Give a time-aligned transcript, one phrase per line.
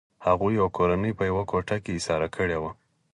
[0.27, 2.71] هغوی یوه کورنۍ په یوه کوټه کې ایساره کړې وه